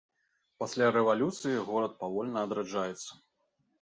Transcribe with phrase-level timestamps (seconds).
[0.61, 3.11] Пасля рэвалюцыі горад павольна адраджаецца.